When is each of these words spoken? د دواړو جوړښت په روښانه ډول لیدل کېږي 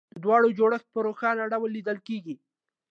د 0.13 0.15
دواړو 0.23 0.47
جوړښت 0.57 0.87
په 0.91 0.99
روښانه 1.07 1.43
ډول 1.51 1.69
لیدل 1.77 1.97
کېږي 2.07 2.35